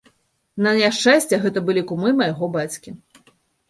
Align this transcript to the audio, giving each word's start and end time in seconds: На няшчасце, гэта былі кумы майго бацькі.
На 0.67 0.71
няшчасце, 0.77 1.41
гэта 1.45 1.65
былі 1.69 1.81
кумы 1.95 2.09
майго 2.25 2.53
бацькі. 2.61 3.01